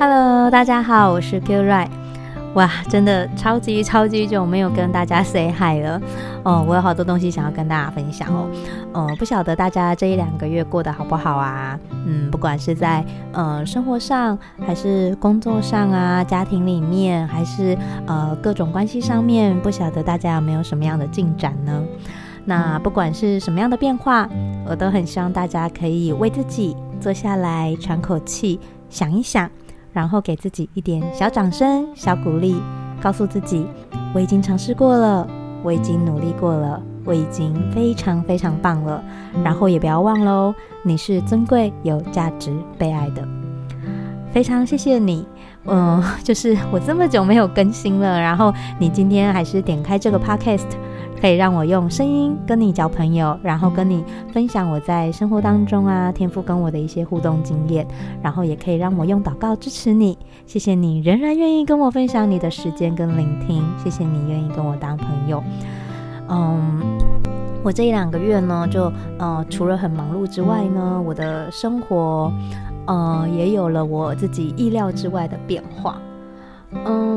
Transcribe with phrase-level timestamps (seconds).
[0.00, 1.86] Hello，大家好，我是 Q Ray。
[2.54, 6.00] 哇，真的超级超级久没有跟大家 say hi 了。
[6.42, 8.48] 哦，我有好多东西想要跟大家分享哦。
[8.94, 11.78] 呃，不晓得大家这一两个月过得好不好啊？
[12.06, 17.76] 嗯，不管是在呃生活上，还是工作上啊，家庭里面，还是
[18.06, 21.84] 呃各种关系上面，不晓得大家有没有什么样的进展呢？
[22.46, 24.26] 那不管是什么样的变化，
[24.66, 28.58] 我都很希望大家可以为自己坐下来喘口气，
[28.88, 29.46] 想一想。
[29.92, 32.56] 然后给自己一点小掌声、小鼓励，
[33.00, 33.66] 告诉自己
[34.14, 35.26] 我已经尝试过了，
[35.62, 39.02] 我已经努力过了，我已经非常非常棒了。
[39.44, 43.26] 然后也不要忘了哦，你是尊贵、有价值、被爱的。
[44.32, 45.26] 非常谢谢你，
[45.64, 50.68] 嗯， 就是我这么久没有更新了，然后你今天还是点开这个 podcast。
[51.20, 54.02] 可以让我用声音跟你交朋友，然后跟你
[54.32, 57.86] 分享我在生活当中啊，天父跟我的一些互动经验，
[58.22, 60.16] 然后也可以让我用祷告支持你。
[60.46, 65.42] 谢谢你仍然愿意跟我分享你的时间跟聆听，谢谢你愿意跟我当朋友。
[66.28, 66.80] 嗯，
[67.62, 72.32] 我这一两个月呢，就呃除了很忙碌之外呢，我的生活
[72.86, 76.00] 呃也有了我自己意料之外的变化。
[76.72, 77.09] 嗯，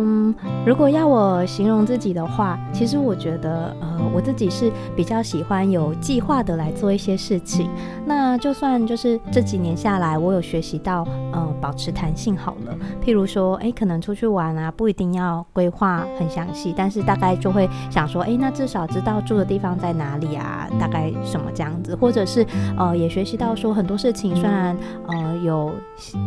[0.66, 7.70] 如果要我形容自己的话，其实我觉得，呃，我自己是比较喜欢有计划的来做一些事情。
[8.06, 12.76] 那就算就是这几年下来，我有学习到，呃，保持弹性好了。
[13.04, 22.46] 譬如说，诶，可能出去玩啊，不一定要规划很详细，但是大概就会想说，诶，那至少知道住的地方在哪里啊，大概什么这样子，或者是，
[22.78, 24.76] 呃，也学习到说很多事情虽然，
[25.08, 25.72] 呃，有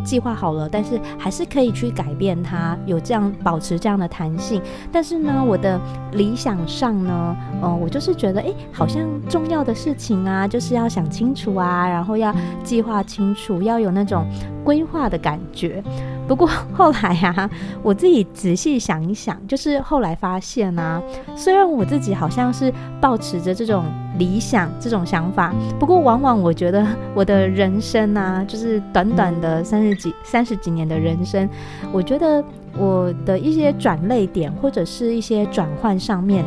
[0.05, 3.27] 计划好了，但是还是可以去改变它，有这样。
[3.43, 14.27] 保持这样的弹性，但是呢，我的理想上呢，呃，我就是觉得，哎，好像重要的事情啊，就是要想清楚啊，然后要计划清楚，要有那种
[14.65, 15.81] 规划的感觉。
[16.27, 17.49] 不过后来啊，
[17.81, 21.01] 我自己仔细想一想，就是后来发现啊，
[21.37, 23.85] 虽然我自己好像是抱持着这种
[24.19, 31.49] 理想、这种想法，不过往往我觉得 我的人生啊，就是短短的三十几、三十几年的人生，
[31.93, 32.43] 我觉得
[32.79, 36.45] 我的一些转类点或者是一些转换上面，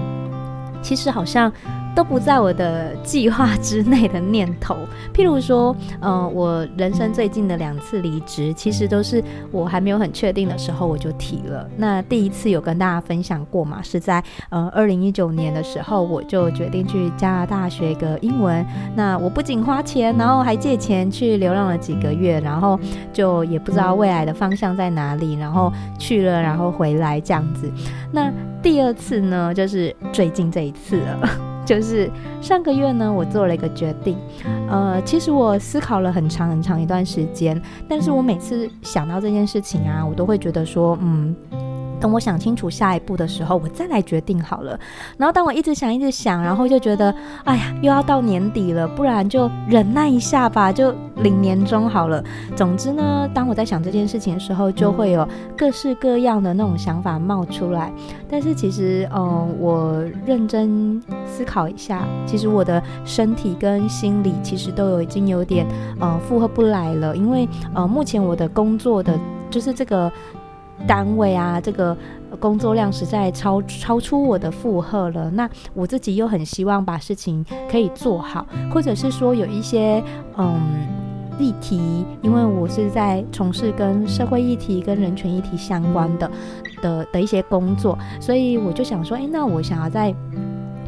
[0.82, 1.52] 其实好像。
[1.96, 4.78] 都不在我的计划之内的念头。
[5.14, 11.70] 譬如说，呃，我人生最近的两次离职，其实都是我还没有很确定的时候我就提了。
[11.76, 13.82] 那第一次有跟大家分享过嘛？
[13.82, 18.66] 是在呃二零一九年的时候，我就决定去加拿大学一个英文。
[18.96, 22.80] 那我不仅花钱，然后还借钱去流浪了几个月，然后
[23.12, 27.70] 就也不知道未来的方向在哪里，然后去了，然后回来这样子。
[28.12, 31.49] 那第二次呢，就是最近这一次了。
[31.70, 32.10] 就是
[32.42, 34.18] 上个月呢，我做了一个决定，
[34.68, 41.36] 呃，其实我思考了很长很长一段时间，但是我每次想到这件事情啊，我都会觉得说，嗯。
[42.00, 44.80] 等我想清楚下一步的时候，我再来决定好了。
[45.18, 52.24] 然后当我一直想，一直想，然后就觉得，哎呀，又要到年底了，不然就忍耐一下吧，就领年终好了。
[52.56, 55.28] 总之呢，当我在想这件事情的时候，就会有
[55.58, 57.92] 各式各样的那种想法冒出来。
[58.30, 65.66] 但是其实，嗯、呃，我认真思考一下，其实我的身体跟心理其实都有已经有点，
[66.00, 70.12] 呃，负荷不来了，因为，呃，目前我的工作的就是这个。
[70.88, 71.96] 单位啊，这个
[72.40, 75.30] 工作量实在超超出我的负荷了。
[75.32, 80.04] 那我自己又很希望把事情可以做好，或者是说有一些
[80.38, 80.60] 嗯
[81.38, 86.32] 议题，因为我是在从事跟社会议题、跟人权议题相关的
[86.82, 90.14] 的的一些工作，所以我就想说，诶，那我想要在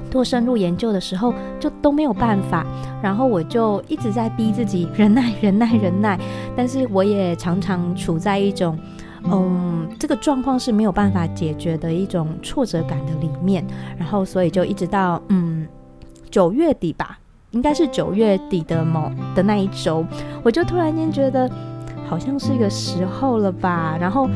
[0.10, 2.66] 做深入研究的时候，就都没有办法。
[3.02, 6.20] 然后我就一直在逼自己忍耐、忍耐、忍耐，
[6.56, 8.78] 但是我也常常处在一种。
[9.24, 13.66] 嗯，这个状况是没有办法解决的一种挫折感的里面，
[13.98, 15.68] 然后所以就一直到嗯
[16.30, 17.20] 九月底吧，
[17.52, 20.06] 应该是九月底的某的那一周，
[20.44, 21.50] 我就突然间觉得
[22.08, 24.30] 好像是一个时候了吧，然后。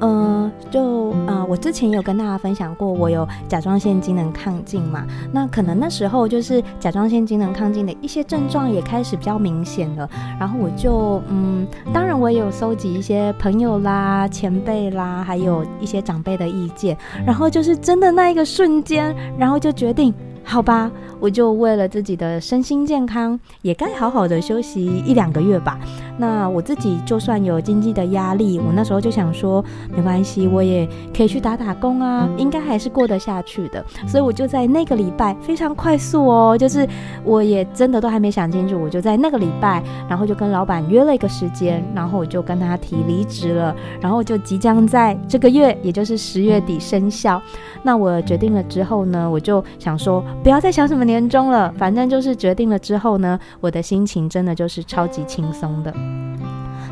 [0.00, 10.08] 呃，就呃，我之前有跟大家分享过，我有甲状腺机能亢进嘛，那可能那时候就是甲状腺机能亢进的一些症状也开始比较明显了，
[10.38, 16.96] 然后我就嗯，当然我也有搜集一些朋友啦、前辈啦，还有一些长辈的意见，
[17.26, 20.90] 然后就是真的那一个瞬间，然后就决定好吧，
[21.20, 25.78] 我就为了自己的身心健康，也该好好的休息一两个月吧。
[26.18, 29.64] 那我自己就算有经济的压力，我那时候就想说，
[29.94, 33.84] 没关系，我也可以去打打工啊，应该还是过得下去的。
[34.08, 36.86] 所以我就在那个礼拜非常快速哦，就是
[37.22, 47.40] 我也真的都还没想清楚，我就在那个礼拜，然后就跟老板约了一个时间，然后我就跟他提离职了，然后就即将在这个月，也就是十月底生效。
[47.82, 50.24] 那我决定了之后呢，我就想说。
[50.42, 55.94] 不要再想什么年终了，反正就是决定了之后呢，我的心情真的就是超级轻松的。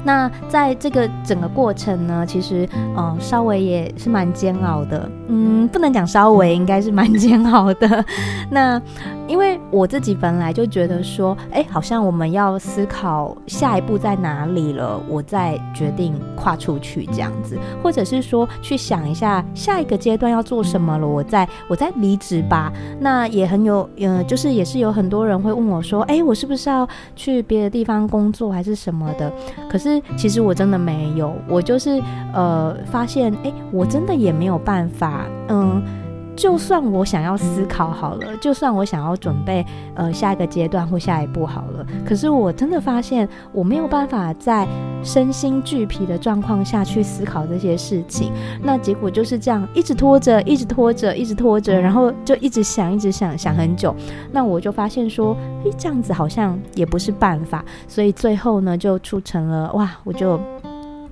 [0.04, 8.04] 那在这个整个过程呢，其实嗯，稍微也是蛮煎熬的，嗯，不能讲稍微，应该是蛮煎熬的。
[8.50, 8.80] 那
[9.28, 22.72] 因为我自己本来就觉得说，哎，好像我们要思考下一步在哪里了，我再决定跨出去这样子，或者是说去想一下下一个阶段要做什么了，我再我再离职吧。
[22.98, 29.30] 那也很有，嗯，就是也是有很多人会问我说，哎，我是不是要去别的地方工作还是什么的？
[29.69, 30.02] 可是。
[30.16, 32.02] 其实我真的没有，我就是
[32.32, 35.82] 呃发现，哎，我真的也没有办法，嗯，
[36.38, 44.64] 就算我想要思考好了，就算我想要准备呃下一个阶段或下一步好了，可是我真的发现我没有办法在
[45.02, 48.32] 身心俱疲的状况下去思考这些事情，
[48.62, 53.93] 那结果就是这样，一直拖着，一直拖着，一直拖着，然后就一直想，一直想，想很久，
[54.31, 60.40] 那我就发现说，诶，这样子好像也不是办法，所以最后呢，就促成了哇，我就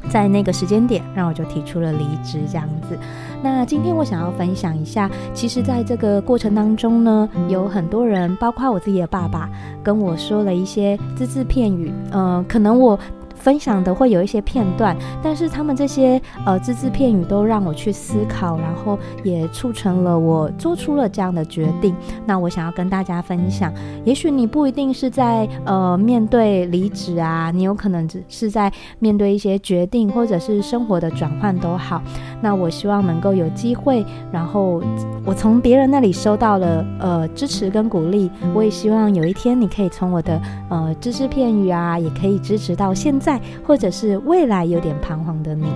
[0.08, 2.96] 在那个时间点，让我就提出了离职这样子。
[3.42, 9.48] 那今天我想要分享一下，其实在这个过程当中呢，有很多人，包括我自己的爸爸，
[9.82, 12.98] 跟我说了一些只字片语，嗯、可能我。
[13.46, 21.94] 分享的会有一些片段，但是他们这些呃只字片语都让我去思考，然后也促成了我做出了这样的决定。
[22.26, 23.72] 那我想要跟大家分享，
[24.04, 32.02] 也许你不一定是在呃面对离职啊，你有可能只是在面对一些决定，或者是生活的转换都好。
[32.40, 34.82] 那我希望能够有机会，然后
[35.25, 43.35] 我从别人那里收到了呃支持跟鼓励，我也希望有一天你可以从我的呃只字片语啊，也可以支持到现在。
[43.66, 45.66] 或者是未来有点彷徨的你，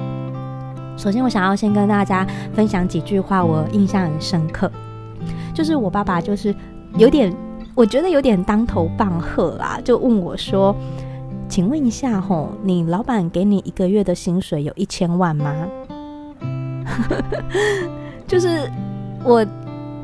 [0.96, 4.70] 首先我想要先跟大家分享几句话，我印象很深刻，
[5.54, 6.54] 就是我爸爸就是
[6.96, 7.34] 有点，
[7.74, 10.74] 我觉得有点当头棒喝啦，就问我说
[11.48, 15.54] ：“请问一下吼，你老板给你一个月的薪水有一千万吗？”
[18.26, 18.70] 就是
[19.24, 19.46] 我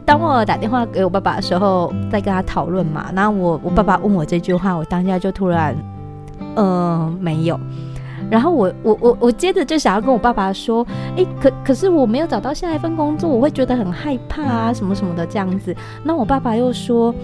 [0.04, 5.76] 当我打电话给我爸爸的时候，在跟他讨论嘛，然后我我爸爸问我这句话，我当下就突然。
[6.56, 7.58] 嗯、呃，没有。
[8.28, 15.74] 然后我我我我接着就想要跟我爸爸说，诶，可可是我没有找到下一份工作，我会觉得很害怕啊，什么什么的这样子。
[16.02, 17.14] 那我爸爸又说，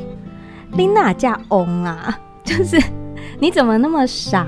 [0.71, 2.17] 你哪家翁啊？
[2.45, 2.81] 就是
[3.41, 4.47] 你怎么那么傻？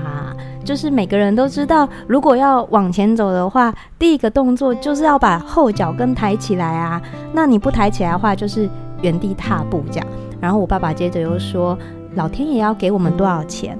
[0.63, 7.01] 就是每个人都知道，如果要往前走的话，第一个动作就是要把后脚跟抬起来啊。
[7.33, 8.67] 那你不抬起来的话，就是
[9.01, 10.07] 原地踏步这样。
[10.39, 11.77] 然后我爸爸接着又说，
[12.15, 13.77] 老天爷要给我们多少钱？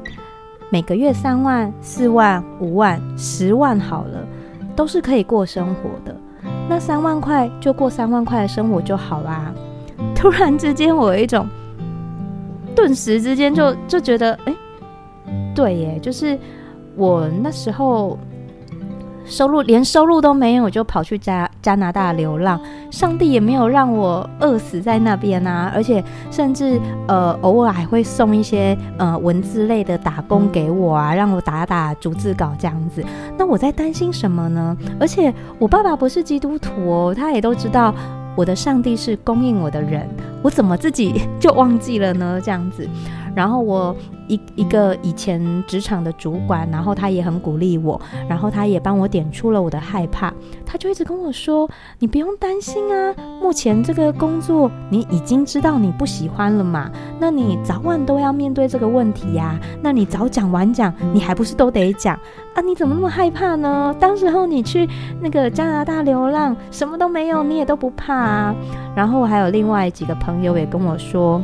[0.70, 4.28] 每个月三万、四万、五万、十万好了，
[4.76, 6.16] 都是可以过生活的。
[6.68, 9.54] 那三万块就过三万块的生活就好啦。
[10.16, 11.48] 突然之间，我有一种，
[12.76, 14.56] 顿时之间就就觉得，哎，
[15.54, 16.38] 对耶，就是
[16.96, 18.18] 我那时候。
[19.26, 22.60] 收入连收入都没有，我就跑去加加拿大流浪。
[22.92, 33.04] 上帝也没有让我饿死在那边啊，而且甚至呃偶尔还会送一些呃文字类的打工给我啊，让我打打逐字稿这样子。
[33.38, 34.78] 那我在担心什么呢？
[35.00, 37.94] 而且我爸爸不是基督徒哦，他也都知道
[38.36, 40.08] 我的上帝是供应我的人，
[40.42, 42.40] 我怎么自己就忘记了呢？
[42.42, 42.88] 这样子。
[43.36, 43.96] 然后我
[44.28, 50.34] 一一个以前职场的主管，然后他也很鼓励我，然后他也帮我点出了我的害怕，
[50.66, 56.90] 他就一直跟我说：“你不用担心啊，目前这个工作你已经知道你不喜欢了嘛，
[57.20, 62.16] 那你早晚都要面对这个问题呀，那你早讲晚讲，你还不是都得讲
[62.56, 62.62] 啊？
[62.62, 63.96] 你怎么那么害怕呢？
[64.00, 64.88] 当时候你去
[65.22, 68.56] 那个加拿大流浪，什么都没有，你也都不怕啊。”
[68.96, 71.42] 然后还有另外几个朋友也跟我说。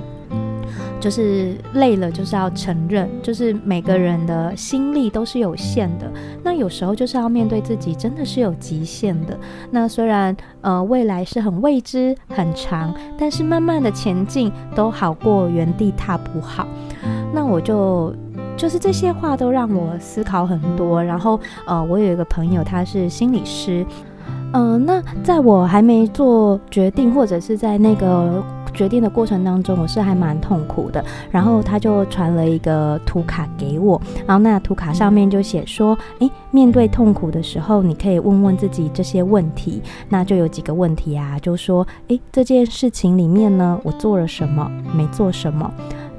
[1.02, 6.10] 就是累了，就是要承认，就是每个人的心力都是有限的。
[6.44, 9.36] 那有时候就是要面对自己，真的是有极限的。
[9.72, 16.68] 那虽然呃未来是很未知、很长，但是慢慢的前进都好过原地踏步好。
[17.34, 18.14] 那我就
[18.56, 21.04] 就是这些话都让我思考很多。
[21.04, 23.84] 然后呃，我有一个朋友，他是心理师。
[24.54, 31.04] 嗯、呃，那在我还没做决定，或者是在那个决定的过程当中，我是还蛮痛苦的。
[31.30, 39.82] 然后他就传了一个图卡给我，然后那图卡上面就写说：“诶，面对痛苦的时候，你可以问问自己这些问题。
[40.10, 44.70] 那就有几个问题啊，就说：诶，这件事情里面呢，我做了什么？
[44.96, 45.72] 没做什么？”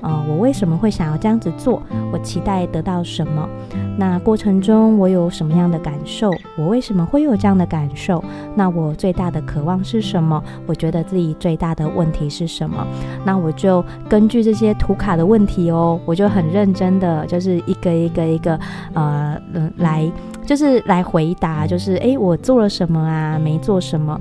[0.03, 1.83] 呃，我为什么会想要这样子做？
[2.13, 3.49] 我期待得到什么？
[3.97, 6.31] 那过程中我有什么样的感受？
[6.59, 8.23] 我为什么会有这样的感受？
[8.55, 10.43] 那我最大的渴望是什么？
[10.67, 12.87] 我觉得自己最大的问题是什么？
[13.25, 18.59] 那我就根据这些图卡的问题哦，我就很认真的，就是一个一个一个
[18.95, 19.41] 呃，
[19.77, 20.11] 来
[20.45, 23.39] 就是来回答，就是诶，我做了什么啊？
[23.39, 24.21] 没做什么？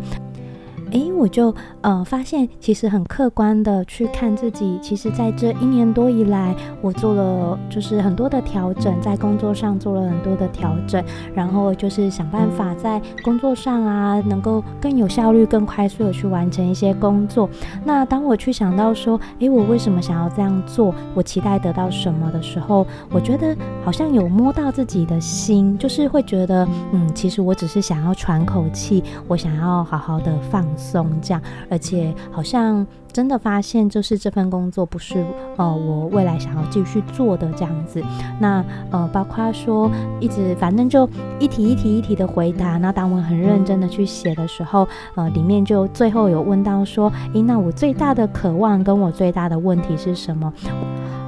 [0.92, 11.04] 诶，我就呃发现，其实很客观的去看自己，其实在这一年多以来，我做了就是很多的调整，在工作上做了很多的调整，
[11.36, 17.48] 然后就是想办法在工作上啊，能够更有效率、更快速的去完成一些工作。
[17.86, 20.92] 那当我去想到说，诶，我为什么想要这样做？
[21.14, 35.26] 我期待得到什么的时候，我觉得好像有摸到自己的心，就是会觉得，嗯，其实我只是想要喘口气，我想要好好的放松这样，而且好像真的发现，就是这份工作不是
[35.58, 38.02] 呃我未来想要继续做的这样子。
[38.40, 39.90] 那呃，包括说
[40.20, 42.78] 一直反正就一题一题一题的回答。
[42.78, 50.54] 那当我很认真的去写的时候，呃，里面就最后有问到说，诶，那我最大的渴望跟我最大的问题是什么？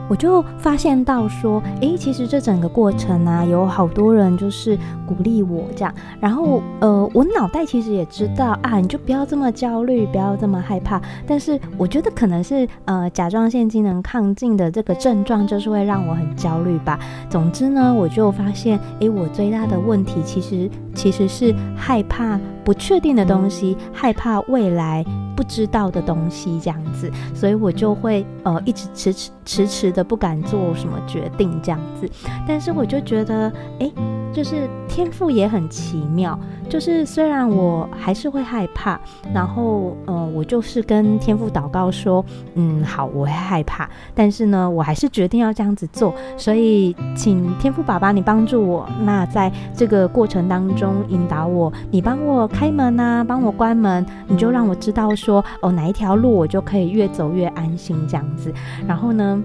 [0.10, 11.02] 我就发现到说，诶，其实这整个过程啊，有好多人就是鼓励我这样，然后呃，我脑袋其实也知道啊，你就不要这么焦虑，不要这么害怕。
[11.26, 17.00] 但是我觉得可能是呃，甲状腺机能亢进的这个症状，就是会让我很焦虑吧。
[17.30, 25.06] 总之呢，我就发现，诶，我最大的问题其实其实是害怕不确定的东西，害怕未来。
[25.36, 32.08] 不知道的东西这样子，所以我就会呃一直迟迟迟迟的不敢做什么决定这样子。
[32.48, 33.92] 但是我就觉得，诶，
[34.34, 36.38] 就是天赋也很奇妙。
[36.70, 39.00] 就是虽然我还是会害怕，
[39.34, 42.26] 然后呃，我就是跟天赋祷告说，
[42.56, 46.16] 嗯，好，我会害怕，但是呢，我还是决定要这样子做。
[46.36, 58.52] 所以，请天赋爸爸你帮助我，那在这个过程当中引导我，你帮我开门啊，帮我关门，你就让我知道说，哦，哪一条路我就可以越走越安心这样子。
[58.88, 59.40] 然后呢，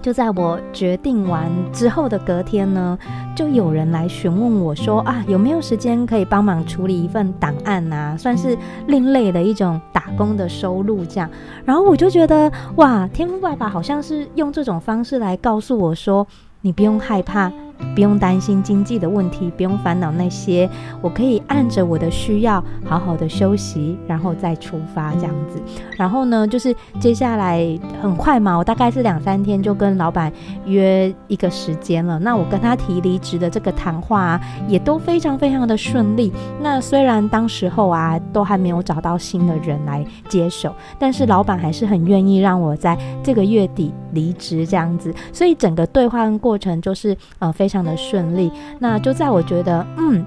[0.00, 2.98] 就在我决定完之后的隔天呢，
[3.34, 8.16] 就有人来询问我说啊，有没有时间可以帮忙处理一份档案啊？
[8.16, 11.28] 算是另类的一种打工的收入这样。
[11.64, 16.26] 然后我就觉得哇，天赋爸爸好像是用这种方式来告诉我说，
[16.60, 17.52] 你不用害怕。
[17.94, 20.68] 不用担心经济的问题，不用烦恼那些，
[21.00, 25.62] 我可以按着我的需要好好的休息，然后再出发这样子。
[25.96, 30.32] 然后呢，就是接下来很快嘛，我大概是两三天就跟老板
[30.66, 32.18] 约一个时间了。
[32.18, 36.32] 那我跟他提离职的这个谈话啊，也都非常非常的顺利。
[36.60, 45.14] 那虽然当时候啊，都还没有找到新的人来接手，但是老板还是很愿意让我在这个月底离职这样子。
[45.32, 47.67] 所以整个兑换过程就是呃非。
[47.68, 50.24] 非常的顺利，那就在我觉得，嗯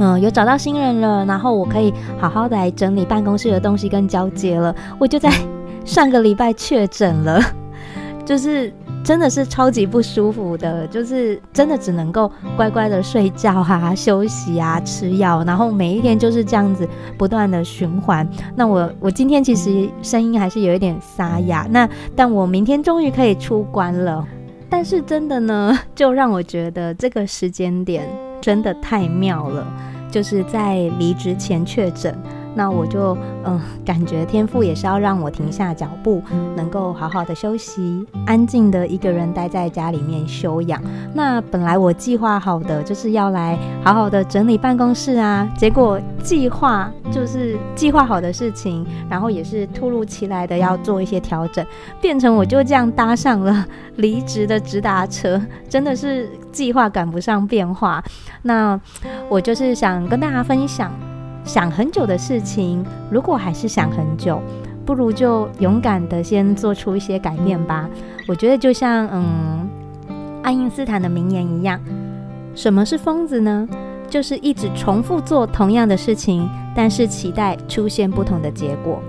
[0.00, 5.30] 嗯，有找到新人了，然后我可以好好的来整理办公室的东西跟交接了，我就在
[5.86, 7.40] 上个礼拜确诊了，
[8.26, 8.72] 就是
[9.04, 18.28] 真的是超级不舒服的，就是真的只能够乖乖的睡觉啊、休息啊、吃药，然后每一天就是这样子不断的循环。
[18.56, 24.26] 那我我今天其实声音还是有一点沙哑，那但我明天终于可以出关了。
[24.76, 28.08] 但是真的呢， 就让我觉得这个时间点
[28.40, 29.64] 真的太妙了，
[30.10, 32.12] 就是在离职前确诊。
[32.54, 36.22] 那我就嗯，感觉天赋也是要让我停下脚步，
[36.56, 40.80] 能够好好的休息，安静的一个人待在家里面休养。
[41.12, 51.64] 那本来我计划好的就是要来好好的整理办公室啊，结果计划就是计划好的事情，然后也是突如其来的要做一些调整，
[52.00, 58.02] 变成我就这样搭上了 离职的直达车，真的是计划赶不上变化。
[58.42, 58.80] 那
[59.28, 60.92] 我就是想跟大家分享。
[61.44, 64.40] 想很久的事情，如果还是想很久，
[64.84, 67.88] 不如就勇敢的先做出一些改变吧。
[68.26, 69.68] 我觉得就像嗯，
[70.42, 71.80] 爱因斯坦的名言一样，
[72.54, 73.68] 什么是疯子呢？
[74.08, 79.02] 就是一直重复做同样的事情，但是期待出现不同的结果。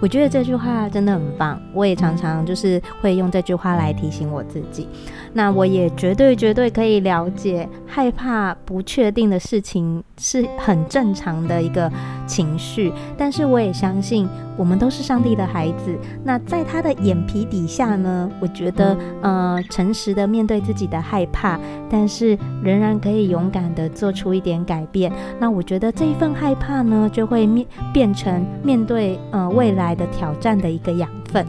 [0.00, 4.86] 我觉得这句话真的很棒，我也常常就是会用这句话来提醒我自己。
[5.32, 11.90] 那我也绝对绝对可以了解，害怕不确定的事情是很正常的一个
[12.26, 12.92] 情绪。
[13.16, 15.96] 但是我也相信，我们都是上帝的孩子。
[16.24, 25.10] 那在他的眼皮底下呢，我觉得，呃，诚实的面对自己的害怕，但是仍然可以勇敢的做出一点改变。
[25.38, 31.46] 那我觉得这一份害怕呢，就会面变成面对呃未来的挑战的一个养分。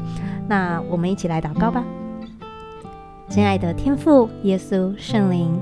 [0.48, 1.84] 那我们一起来祷告吧。
[3.29, 5.60] 亲爱的天父、耶稣、圣灵，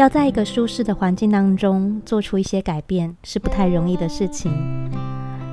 [0.00, 4.50] 要在一个舒适的环境当中做出一些改变，是不太容易的事情。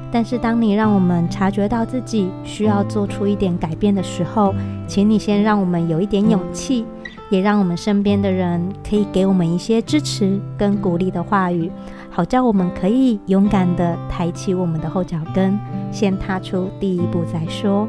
[0.10, 4.56] 但是，当你让我们察觉到自己需要做出一点改变的时候，
[4.88, 6.86] 请你先让我们有一点勇气，
[7.30, 11.70] 也让我们身边的人可以给我们一些支持跟鼓励的话语，
[12.10, 15.60] 好叫我们可以勇敢地抬起我们的后脚跟，
[15.92, 17.86] 先踏出第一步再说。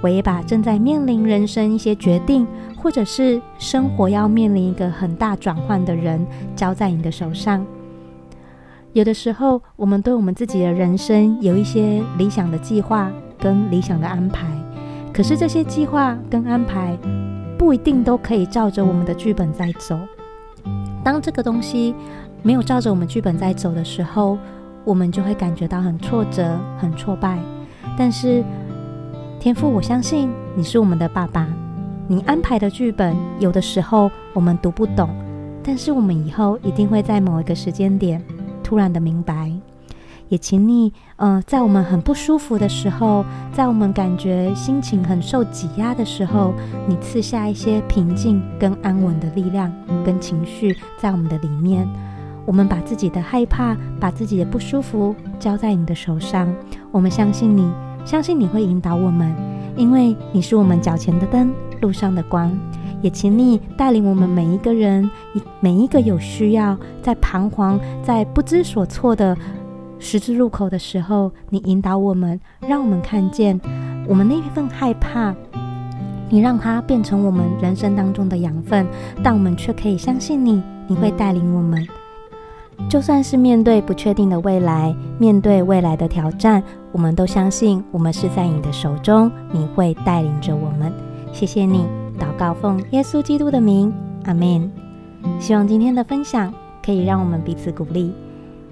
[0.00, 2.46] 我也把正在面临人生一些决定，
[2.80, 7.64] 或者是生活要面临一个很大转换的人，交在你的手上。
[8.94, 14.46] 有的时候，我们对我们自己的人生有一些理想的计划跟理想的安排，
[15.12, 16.96] 可是这些计划跟安排
[17.58, 19.98] 不一定都可以照着我们的剧本在走。
[21.04, 21.94] 当这个东西
[22.42, 24.38] 没有照着我们剧本在走的时候，
[24.84, 27.38] 我们就会感觉到很挫折、很挫败。
[27.96, 28.42] 但是，
[29.38, 31.46] 天父，我相信你是我们的爸爸。
[32.10, 35.10] 你安排的剧本，有的时候我们读不懂，
[35.62, 38.24] 但是我们以后一定会在某一个时间点
[38.64, 39.52] 突然的明白。
[40.30, 43.22] 也请你，呃，在我们很不舒服的时候，
[43.52, 46.54] 在我们感觉心情很受挤压的时候，
[46.86, 49.70] 你赐下一些平静跟安稳的力量
[50.02, 51.86] 跟情绪在我们的里面。
[52.46, 56.48] 我们把自己的害怕，把自己的不舒服交在你的手上，
[56.90, 57.70] 我们相信你。
[58.04, 59.34] 相信你会引导我们，
[59.78, 62.52] 因为你是我们脚前的灯，路上的光。
[63.00, 65.08] 也请你带领我们每一个人，
[65.60, 69.36] 每一个有需要、在彷徨、在不知所措的
[70.00, 73.58] 十字路口的时候，你引导我们，让我们看见
[74.08, 75.32] 我们那一份害怕，
[76.28, 78.84] 你让它变成我们人生当中的养分，
[79.22, 81.86] 但我们却可以相信你，你会带领我们。
[82.88, 90.92] 就算是面对不确定的未来，面对未来的挑战，我们都相信我们是在你的手中，你会带领着我们。
[91.32, 91.84] 谢谢你，
[92.18, 93.92] 祷告奉耶稣基督的名，
[94.24, 94.70] 阿门。
[95.38, 96.52] 希望今天的分享
[96.84, 98.12] 可以让我们彼此鼓励，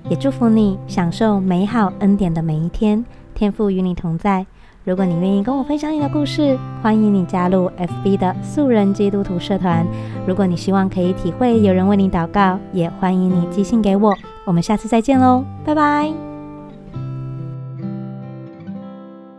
[0.08, 3.04] 也祝福你享受美好恩典的每一天。
[3.34, 4.46] 天父与你同在。
[4.86, 9.84] 如果你愿意跟我分享你的故事，欢迎你加入 FB 的素人基督徒社团。
[10.28, 14.16] 如果你希望可以体会有人为你祷告，也欢迎你寄信给我。
[14.44, 16.25] 我们下次再见喽，拜拜。